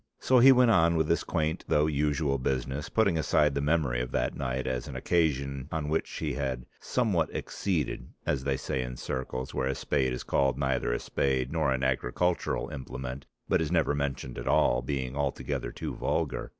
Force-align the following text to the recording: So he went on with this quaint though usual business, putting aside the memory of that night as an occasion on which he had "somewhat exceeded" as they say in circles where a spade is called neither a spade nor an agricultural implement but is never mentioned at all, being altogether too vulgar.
So 0.19 0.39
he 0.39 0.51
went 0.51 0.71
on 0.71 0.95
with 0.95 1.07
this 1.07 1.23
quaint 1.23 1.63
though 1.67 1.85
usual 1.85 2.39
business, 2.39 2.89
putting 2.89 3.19
aside 3.19 3.53
the 3.53 3.61
memory 3.61 4.01
of 4.01 4.09
that 4.13 4.33
night 4.33 4.65
as 4.65 4.87
an 4.87 4.95
occasion 4.95 5.69
on 5.71 5.89
which 5.89 6.09
he 6.13 6.33
had 6.33 6.65
"somewhat 6.79 7.29
exceeded" 7.31 8.09
as 8.25 8.43
they 8.43 8.57
say 8.57 8.81
in 8.81 8.97
circles 8.97 9.53
where 9.53 9.67
a 9.67 9.75
spade 9.75 10.11
is 10.11 10.23
called 10.23 10.57
neither 10.57 10.91
a 10.91 10.99
spade 10.99 11.51
nor 11.51 11.71
an 11.71 11.83
agricultural 11.83 12.69
implement 12.69 13.27
but 13.47 13.61
is 13.61 13.71
never 13.71 13.93
mentioned 13.93 14.39
at 14.39 14.47
all, 14.47 14.81
being 14.81 15.15
altogether 15.15 15.71
too 15.71 15.93
vulgar. 15.93 16.49